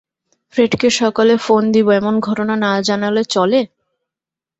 [0.53, 3.61] Fred কে সকালে phone দিব, এমন ঘটনা না জানালে চলে!